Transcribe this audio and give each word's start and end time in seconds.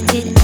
did 0.00 0.39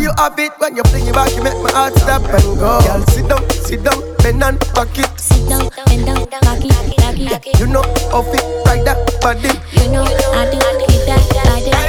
you 0.00 0.12
have 0.16 0.38
it 0.38 0.52
when 0.58 0.76
you 0.76 0.82
fling 0.84 1.06
it 1.06 1.14
back, 1.14 1.30
you 1.36 1.42
make 1.42 1.60
my 1.62 1.70
heart 1.72 1.94
stop 1.94 2.22
and 2.22 2.58
go. 2.58 2.80
Girl, 2.80 3.04
sit 3.06 3.28
down, 3.28 3.50
sit 3.50 3.84
down, 3.84 4.00
bend 4.18 4.42
and 4.42 4.58
back 4.74 4.98
it. 4.98 5.20
Sit 5.20 5.48
down, 5.48 5.68
bend 5.86 6.06
down, 6.06 6.24
back 6.28 6.64
it, 6.64 6.96
back 6.96 7.46
it, 7.46 7.54
it. 7.54 7.60
You 7.60 7.66
know 7.66 7.82
how 8.10 8.22
fit 8.22 8.44
ride 8.66 8.84
that 8.86 9.20
body. 9.20 9.52
You 9.76 9.92
know 9.92 10.02
I 10.02 10.50
do 10.50 10.58
that, 10.58 11.20
I 11.46 11.60
do. 11.60 11.70
Hey, 11.70 11.70
girl. 11.70 11.79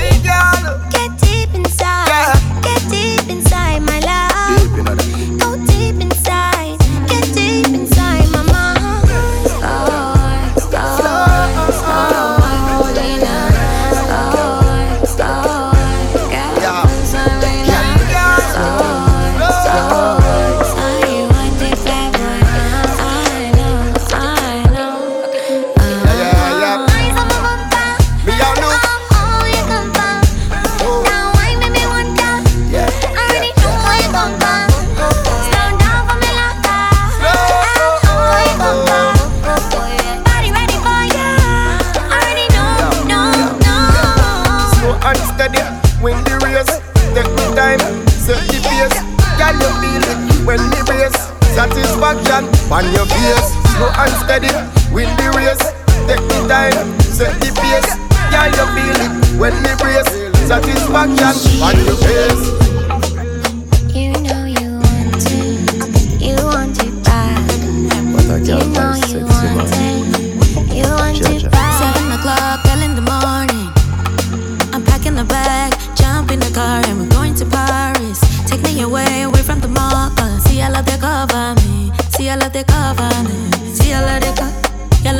Win 46.11 46.23
the 46.27 46.35
race. 46.43 46.71
Take 47.15 47.31
the 47.39 47.47
time, 47.55 47.79
set 48.11 48.39
the 48.51 48.59
pace. 48.59 48.97
Can 49.39 49.55
you 49.63 49.71
feel 49.79 50.03
it 50.11 50.19
when 50.45 50.59
the 50.71 50.81
race? 50.91 51.15
Satisfaction 51.55 52.43
on 52.71 52.85
your 52.91 53.07
face. 53.07 53.47
Slow 53.75 53.91
and 53.95 54.11
steady, 54.19 54.51
win 54.91 55.07
the 55.15 55.31
race. 55.35 55.63
Take 56.07 56.23
the 56.27 56.39
time, 56.51 56.99
set 56.99 57.39
the 57.39 57.49
pace. 57.55 57.91
Can 58.31 58.51
you 58.51 58.65
feel 58.75 58.99
it 59.07 59.39
when 59.39 59.55
the 59.63 59.73
race? 59.83 60.11
Satisfaction 60.47 61.35
on 61.63 61.75
your 61.85 61.95
face. 61.95 62.70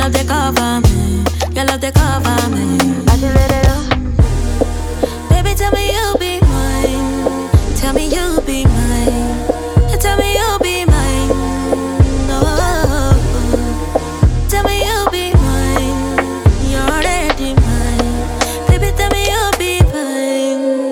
Love 0.02 0.12
they 0.12 0.24
cover 0.24 0.80
me. 0.80 1.24
You 1.54 1.64
love 1.64 1.80
they 1.80 1.92
cover 1.92 2.48
me. 2.50 2.78
Baby, 5.30 5.54
tell 5.54 5.70
me 5.72 5.92
you'll 5.92 6.18
be 6.18 6.40
mine. 6.40 7.48
Tell 7.76 7.94
me 7.94 8.08
you'll 8.08 8.40
be 8.42 8.64
mine. 8.64 9.46
Tell 10.00 10.16
me 10.18 10.34
you'll 10.34 10.58
be 10.58 10.84
mine. 10.84 11.30
Oh. 12.30 13.14
Tell 14.48 14.64
me 14.64 14.84
you'll 14.84 15.10
be 15.10 15.32
mine. 15.34 16.18
You're 16.70 16.88
already 16.96 17.54
mine. 17.54 18.66
Baby, 18.66 18.90
tell 18.96 19.10
me 19.10 19.30
you'll 19.30 19.56
be 19.56 19.82
mine. 19.92 20.90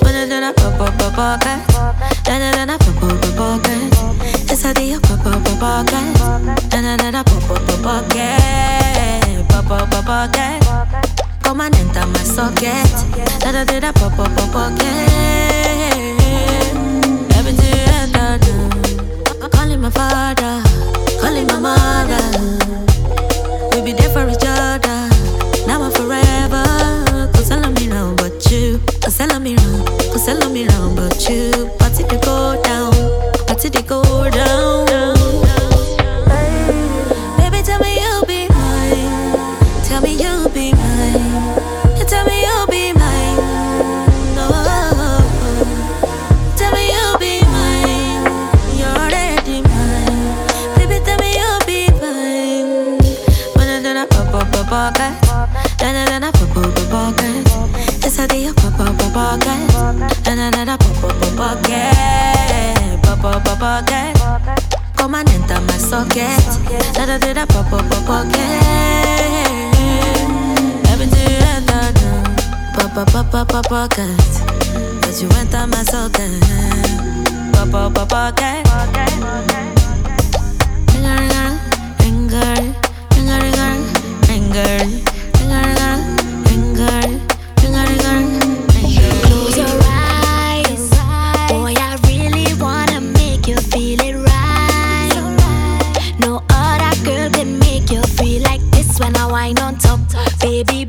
But 0.00 0.14
I 0.14 0.52
pop 0.56 1.28
up 1.28 1.75
pocket. 10.26 10.62
Come 11.42 11.60
and 11.60 11.74
enter 11.76 12.06
my 12.06 12.18
socket. 12.18 12.90
Da 13.40 13.52
da 13.52 13.64
da 13.64 13.80
da 13.80 13.92
pop 13.92 14.16
pop 14.16 14.30
a 14.30 14.52
pocket. 14.52 15.75
Banana 55.86 56.32
popo 56.32 56.62
pocket. 56.90 57.46
Esa 58.04 58.26
día 58.26 58.52
popo 58.52 58.82
pocket. 59.14 59.70
Banana 60.24 60.76
popo 60.76 61.14
pocket. 61.36 62.98
Popo 63.02 63.54
pocket. 63.54 64.18
Come 64.96 65.14
on 65.14 65.28
enter 65.28 65.60
my 65.60 65.78
socket. 65.78 66.42
Da 66.92 67.06
da 67.06 67.18
da 67.18 67.46
popo 67.46 67.78
pocket. 68.04 68.34
Everything 70.90 71.38
enter 71.54 71.92
Papa 72.74 73.06
papa 73.06 73.44
papa 73.46 73.62
pocket. 73.68 74.10
Cause 75.02 75.22
you 75.22 75.28
enter 75.38 75.68
my 75.68 75.84
socket. 75.84 76.42
Papa 77.52 77.92
papa 77.94 78.34
pocket. 78.34 78.66
Ring 80.90 81.06
a 81.06 81.14
ring 81.14 81.38
a 81.38 81.54
ring 82.00 82.32
a 82.32 82.54
ring 83.14 83.30
a 83.30 83.30
ring 83.30 83.30
a 83.30 83.38
ring 83.38 83.54
a 83.54 83.78
ring 84.26 84.56
a 84.56 84.78
ring 84.82 85.15
Baby 100.64 100.85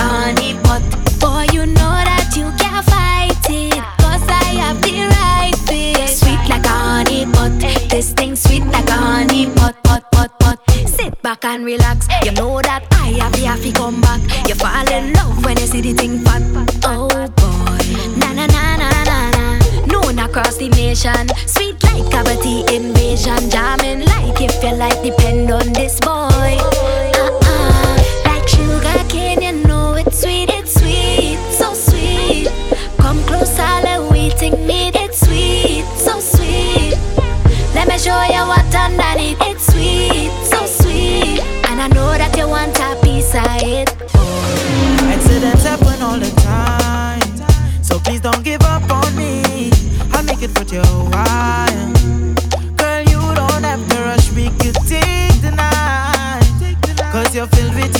honey 0.00 0.54
pot. 0.64 0.82
Boy, 1.20 1.46
you 1.52 1.66
know 1.66 1.92
that 2.08 2.32
you 2.36 2.48
can't 2.58 2.84
fight 2.86 3.44
it. 3.50 3.84
I 4.32 4.54
have 4.62 4.80
the 4.82 5.06
right 5.14 5.56
fit. 5.66 6.08
Sweet 6.08 6.42
like 6.48 6.66
honey 6.66 7.26
pot. 7.26 7.52
This 7.90 8.12
thing 8.12 8.34
sweet 8.36 8.64
like 8.66 8.88
honey 8.88 9.46
pot, 9.56 9.76
pot, 9.84 10.10
pot, 10.12 10.30
pot. 10.40 10.58
Sit 10.86 11.20
back 11.22 11.44
and 11.44 11.64
relax. 11.64 12.08
You 12.24 12.32
know 12.32 12.60
that 12.62 12.86
I 12.92 13.12
have 13.20 13.32
the 13.32 13.44
happy 13.46 13.72
come 13.72 14.00
back. 14.00 14.20
You 14.48 14.54
fall 14.54 14.88
in 14.90 15.12
love 15.12 15.44
when 15.44 15.58
you 15.58 15.66
see 15.66 15.80
the 15.80 15.92
thing 15.92 16.18
fat. 16.24 16.42
Oh 16.84 17.08
boy, 17.08 17.82
na 18.18 18.32
na 18.32 18.46
na 18.46 18.76
na 18.76 18.88
na 19.04 19.30
na. 19.36 19.58
Known 19.86 20.18
across 20.18 20.56
the 20.56 20.68
nation, 20.70 21.28
sweet 21.46 21.82
like 21.84 22.10
cavity 22.10 22.64
invasion. 22.74 23.50
Jamming 23.50 24.04
like 24.06 24.40
if 24.40 24.62
you 24.62 24.74
like, 24.74 25.02
depend 25.02 25.50
on 25.50 25.72
this 25.72 26.00
boy. 26.00 26.19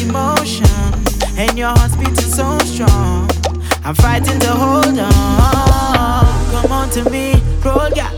emotion, 0.02 0.66
and 1.36 1.58
your 1.58 1.68
heart's 1.68 1.96
beating 1.96 2.14
so 2.16 2.58
strong. 2.60 3.28
I'm 3.84 3.94
fighting 3.94 4.38
to 4.40 4.50
hold 4.52 4.98
on. 4.98 6.52
Come 6.52 6.72
on 6.72 6.90
to 6.90 7.08
me, 7.10 7.34
roll 7.64 7.88
ya. 7.90 8.08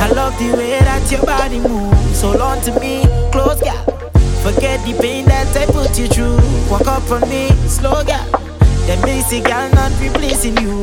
I 0.00 0.10
love 0.14 0.36
the 0.38 0.56
way 0.56 0.78
that 0.80 1.10
your 1.10 1.22
body 1.22 1.60
moves. 1.60 2.22
Hold 2.22 2.40
on 2.40 2.60
to 2.62 2.78
me, 2.80 3.04
close 3.32 3.60
ya. 3.62 3.74
Forget 4.42 4.84
the 4.84 4.96
pain 5.00 5.24
that 5.26 5.56
I 5.56 5.66
put 5.66 5.98
you 5.98 6.06
through. 6.06 6.38
Walk 6.70 6.86
up 6.86 7.10
on 7.10 7.28
me, 7.28 7.48
slow 7.68 8.00
ya. 8.02 8.18
That 8.86 9.00
makes 9.04 9.30
girl 9.30 9.70
not 9.70 9.92
replacing 10.00 10.56
you. 10.58 10.82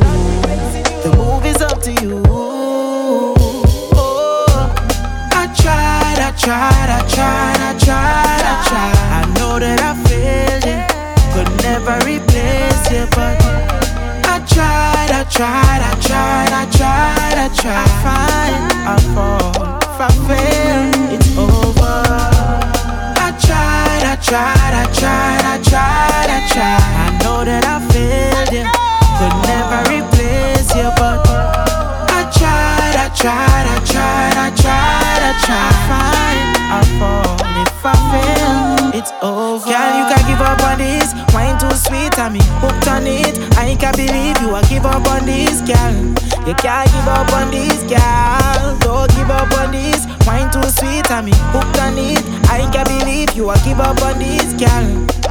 Tried, 15.31 15.81
I 15.81 15.95
tried, 16.01 16.51
I 16.51 16.65
tried, 16.77 17.37
I 17.39 17.47
tried, 17.55 17.87
I. 17.87 18.01
Fine, 18.03 18.67
I 18.85 18.97
fall, 19.15 19.51
if 19.79 19.99
I 19.99 20.11
fail, 20.27 21.13
it's 21.15 21.37
over. 21.37 22.03
I 23.15 23.31
tried, 23.39 24.03
I 24.03 24.15
tried, 24.19 24.73
I 24.75 24.85
tried, 24.91 25.43
I 25.47 25.57
tried, 25.63 26.29
I 26.29 26.39
tried. 26.51 26.93
I 27.03 27.23
know 27.23 27.45
that 27.45 27.63
I 27.63 27.79
failed 27.91 28.51
you, 28.51 28.65
could 29.17 29.35
never 29.47 29.79
replace 29.95 30.69
you, 30.75 30.89
but 30.99 31.23
I 32.11 32.27
tried, 32.35 32.95
I 32.99 33.07
tried, 33.15 33.65
I 33.71 33.79
tried, 33.87 34.35
I 34.35 34.49
tried, 34.61 35.21
I 35.23 35.33
tried. 35.45 35.75
Fine, 35.87 36.49
I 36.71 36.99
fall. 36.99 37.30
It's 39.01 39.11
over. 39.23 39.65
Girl, 39.65 39.97
you 39.97 40.05
can't 40.13 40.27
give 40.29 40.41
up 40.41 40.61
on 40.61 40.77
this. 40.77 41.15
Wine 41.33 41.57
too 41.57 41.73
sweet, 41.73 42.13
I 42.19 42.29
mean 42.29 42.45
hooked 42.61 42.87
on 42.87 43.07
it. 43.07 43.33
I 43.57 43.73
can't 43.73 43.97
believe 43.97 44.37
you. 44.39 44.53
I 44.53 44.61
give 44.69 44.85
up 44.85 45.07
on 45.09 45.25
this, 45.25 45.57
girl. 45.61 45.97
You 46.45 46.53
can't 46.53 46.85
give 46.85 47.07
up 47.09 47.33
on 47.33 47.49
this, 47.49 47.81
girl. 47.89 48.77
Don't 48.77 49.09
give 49.17 49.31
up 49.31 49.51
on 49.57 49.71
this. 49.71 50.05
Wine 50.27 50.51
too 50.51 50.61
sweet, 50.69 51.09
I 51.09 51.23
mean 51.25 51.33
hooked 51.49 51.79
on 51.81 51.97
it. 51.97 52.21
I 52.45 52.69
can't 52.71 52.87
believe 52.87 53.33
you. 53.33 53.49
I 53.49 53.57
give 53.65 53.79
up 53.79 53.99
on 54.03 54.19
this, 54.19 54.53
girl. 54.53 54.85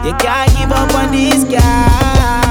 You 0.05 0.15
can't 0.19 0.51
give 0.59 0.73
up 0.73 0.93
on 0.93 1.13
this, 1.13 1.45
girl. 1.45 2.50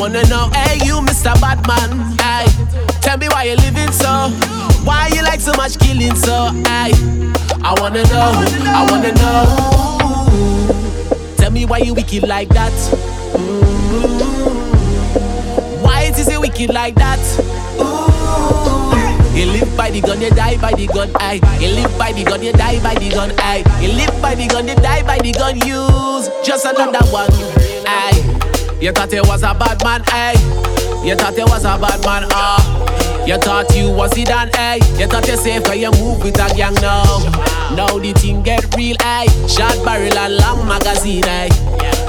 Wanna 0.00 0.26
know. 0.28 0.48
Hey, 0.54 0.78
you, 0.86 0.94
Mr. 1.02 1.38
Batman. 1.42 2.16
Hey, 2.18 2.46
tell 3.02 3.18
me 3.18 3.28
why 3.28 3.44
you 3.44 3.56
living 3.56 3.92
so. 3.92 4.30
Why 4.82 5.10
you 5.14 5.22
like 5.22 5.40
so 5.40 5.52
much 5.52 5.78
killing 5.78 6.16
so? 6.16 6.48
Hey, 6.64 6.92
I 7.62 7.74
wanna 7.78 8.02
know, 8.04 8.32
I 8.64 8.86
wanna 8.90 9.12
know. 9.20 9.44
Tell 11.36 11.50
me 11.50 11.66
why 11.66 11.78
you 11.78 11.92
wicked 11.92 12.26
like 12.26 12.48
that. 12.48 12.72
Mm-hmm. 13.36 14.22
Why 15.82 16.04
is 16.04 16.18
it 16.18 16.28
is 16.28 16.32
you 16.32 16.40
wicked 16.40 16.72
like 16.72 16.94
that? 16.94 17.20
You 19.36 19.46
live 19.46 19.76
by 19.76 19.90
the 19.90 20.00
gun, 20.00 20.20
you 20.22 20.30
die 20.30 20.56
by 20.56 20.72
the 20.72 20.86
gun, 20.86 21.10
aye. 21.16 21.40
You 21.60 21.68
live 21.74 21.98
by 21.98 22.12
the 22.12 22.24
gun, 22.24 22.42
you 22.42 22.52
die 22.52 22.80
by 22.82 22.94
the 22.94 23.10
gun, 23.10 23.32
aye. 23.38 23.62
You 23.82 23.92
live 23.92 24.22
by 24.22 24.34
the 24.34 24.46
gun, 24.46 24.66
you 24.66 24.76
die 24.76 25.02
by 25.02 25.18
the 25.18 25.32
gun. 25.32 25.56
Use 25.58 26.30
just 26.42 26.64
another 26.64 27.04
one, 27.10 27.30
aye. 27.86 28.39
You 28.80 28.92
thought 28.92 29.12
you 29.12 29.22
was 29.24 29.42
a 29.42 29.52
bad 29.54 29.82
man, 29.84 30.02
aye. 30.06 30.32
You 31.04 31.14
thought 31.14 31.36
you 31.36 31.44
was 31.44 31.64
a 31.64 31.76
bad 31.76 32.00
man, 32.04 32.24
ah. 32.32 33.26
You 33.26 33.36
thought 33.36 33.74
you 33.76 33.90
was 33.90 34.16
it 34.16 34.28
done, 34.28 34.50
aye. 34.54 34.80
You 34.98 35.06
thought 35.06 35.28
you 35.28 35.36
safe 35.36 35.64
cause 35.64 35.76
you 35.76 35.90
move 35.92 36.22
with 36.24 36.40
a 36.40 36.48
gang 36.56 36.74
now. 36.80 37.04
Now 37.76 37.98
the 37.98 38.12
thing 38.16 38.42
get 38.42 38.64
real, 38.74 38.96
aye. 39.00 39.28
Short 39.46 39.84
barrel 39.84 40.16
and 40.16 40.36
long 40.38 40.66
magazine, 40.66 41.24
aye. 41.26 41.52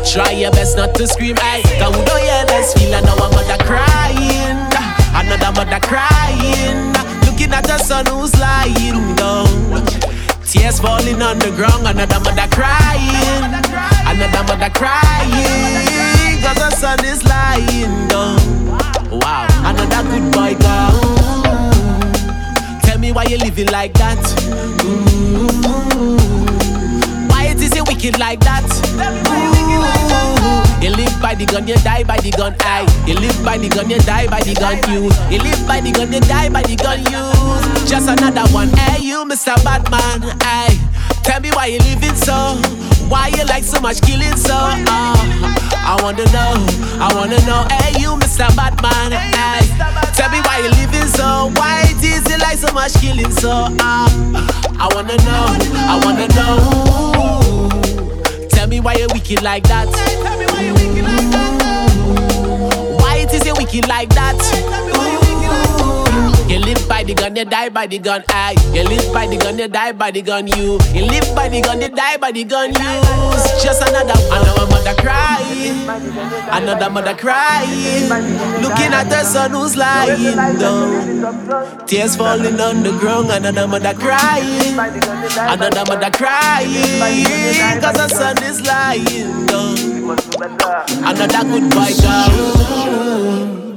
Try 0.07 0.31
your 0.31 0.51
best 0.51 0.77
not 0.77 0.95
to 0.95 1.07
scream, 1.07 1.35
aye. 1.39 1.61
Cause 1.77 1.91
we 1.91 2.05
don't 2.05 2.21
hear 2.23 2.45
this 2.47 2.73
feel 2.73 2.95
and 2.95 3.05
now 3.05 3.19
a 3.19 3.27
mother 3.35 3.59
crying. 3.67 4.59
Another 5.11 5.51
mother 5.51 5.79
crying. 5.83 6.93
Looking 7.27 7.51
at 7.51 7.67
her 7.69 7.79
son 7.79 8.05
who's 8.07 8.31
lying 8.39 9.15
down. 9.19 9.83
Tears 10.47 10.79
falling 10.79 11.21
on 11.21 11.37
the 11.39 11.51
ground. 11.51 11.83
Another 11.85 12.19
mother 12.23 12.47
crying. 12.47 13.43
Another 14.07 14.43
mother 14.47 14.71
crying. 14.71 16.20
Cause 16.41 16.57
her 16.57 16.71
son 16.71 17.05
is 17.05 17.23
lying 17.23 18.07
down. 18.07 18.39
Wow. 19.11 19.47
Another 19.63 20.03
good 20.09 20.31
boy 20.33 20.55
gone. 20.59 21.71
Tell 22.81 22.97
me 22.99 23.11
why 23.11 23.25
you 23.25 23.37
living 23.37 23.67
like 23.67 23.93
that. 23.93 24.17
Ooh. 24.83 26.17
Why 27.29 27.45
it 27.45 27.61
is 27.61 27.75
you 27.75 27.83
wicked 27.83 28.17
like 28.19 28.39
that? 28.41 28.65
Ooh. 28.97 29.71
You? 29.71 29.81
You 30.81 30.95
live 30.95 31.21
by 31.21 31.35
the 31.35 31.45
gun, 31.45 31.67
you 31.67 31.75
die 31.75 32.03
by 32.03 32.17
the 32.17 32.31
gun. 32.31 32.55
Aye. 32.61 32.87
You 33.05 33.13
live 33.13 33.45
by 33.45 33.57
the 33.59 33.69
gun, 33.69 33.89
you 33.89 33.99
die 33.99 34.27
by 34.27 34.41
the 34.41 34.55
gun. 34.55 34.77
Use. 34.91 35.15
You 35.31 35.39
live 35.39 35.67
by 35.67 35.79
the 35.79 35.91
gun, 35.91 36.11
you 36.11 36.19
die 36.21 36.49
by 36.49 36.63
the 36.63 36.75
gun. 36.75 36.99
Use. 37.05 37.89
Just 37.89 38.09
another 38.09 38.51
one. 38.51 38.69
Hey, 38.69 39.03
you, 39.03 39.23
Mr. 39.25 39.55
Batman. 39.63 40.37
Aye. 40.41 40.79
Tell 41.23 41.39
me 41.39 41.51
why 41.51 41.67
you 41.67 41.77
living 41.79 42.15
so. 42.15 42.57
Why 43.11 43.27
you 43.35 43.43
like 43.45 43.63
so 43.65 43.79
much 43.81 43.99
killing 44.01 44.37
so? 44.37 44.53
Uh, 44.55 44.85
I 44.87 45.99
wanna 46.01 46.23
know. 46.31 46.55
I 46.97 47.11
wanna 47.13 47.37
know. 47.45 47.67
Hey, 47.69 47.99
you, 47.99 48.15
Mr. 48.15 48.47
Batman. 48.55 49.11
Aye. 49.11 49.67
Tell 50.15 50.29
me 50.31 50.39
why 50.41 50.59
you 50.59 50.69
living 50.79 51.09
so. 51.09 51.51
Why 51.55 51.83
it 51.91 52.01
is 52.01 52.23
you 52.31 52.37
like 52.37 52.57
so 52.57 52.71
much 52.73 52.93
killing 53.01 53.29
so? 53.31 53.51
Uh, 53.51 54.07
I 54.79 54.87
wanna 54.95 55.17
know. 55.27 55.57
I 55.75 55.99
wanna 56.05 56.27
know. 56.37 57.67
Tell 58.47 58.67
me 58.67 58.79
why 58.79 58.93
you 58.95 59.07
wicked 59.13 59.41
like 59.43 59.63
that. 59.63 59.89
Why 63.01 63.15
it 63.17 63.33
is 63.33 63.45
you 63.45 63.53
wicked 63.57 63.87
like 63.89 64.07
that? 64.15 64.39
You 66.51 66.59
live 66.59 66.83
by 66.89 67.01
the 67.01 67.13
gun, 67.13 67.33
you 67.37 67.45
die 67.45 67.69
by 67.69 67.87
the 67.87 67.97
gun. 67.97 68.25
I. 68.27 68.51
You 68.73 68.83
live 68.83 69.13
by 69.13 69.25
the 69.25 69.37
gun, 69.37 69.57
you 69.57 69.69
die 69.69 69.93
by 69.93 70.11
the 70.11 70.21
gun. 70.21 70.47
You. 70.47 70.77
You 70.93 71.05
live 71.05 71.33
by 71.33 71.47
the 71.47 71.61
gun, 71.61 71.79
you 71.79 71.87
die 71.87 72.17
by 72.17 72.33
the 72.33 72.43
gun. 72.43 72.71
Use 72.75 73.63
just 73.63 73.81
another. 73.87 74.19
Another 74.27 74.67
mother 74.67 74.93
crying. 74.99 75.87
Another 76.51 76.89
mother 76.89 77.15
crying. 77.15 78.09
Looking 78.61 78.91
at 78.91 79.07
her 79.13 79.23
son 79.23 79.51
who's 79.51 79.77
lying 79.77 80.35
down. 80.59 81.87
Tears 81.87 82.17
falling 82.17 82.59
on 82.59 82.83
the 82.83 82.91
ground. 82.99 83.31
Another 83.31 83.65
mother 83.65 83.93
crying. 83.93 84.75
Another 84.75 85.85
mother 85.87 86.11
crying. 86.11 87.79
Cause 87.79 87.97
her 87.97 88.09
son 88.09 88.43
is 88.43 88.59
lying 88.67 89.45
down. 89.47 89.77
Another 90.99 91.43
goodbye 91.47 91.93
girl. 92.01 93.70